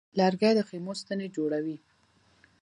لرګی 0.17 0.53
د 0.55 0.59
خیمو 0.69 0.93
ستنې 1.01 1.27
جوړوي. 1.35 1.77